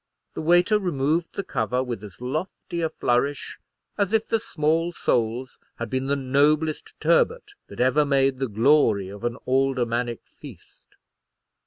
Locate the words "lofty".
2.19-2.81